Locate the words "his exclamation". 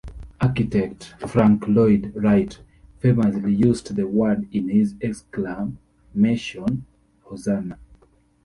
4.67-6.87